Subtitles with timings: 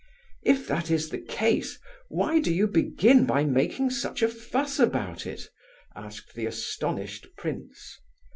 [0.41, 1.77] "If that is the case,
[2.09, 5.49] why did you begin by making such a fuss about it?"
[5.95, 7.99] asked the astonished prince.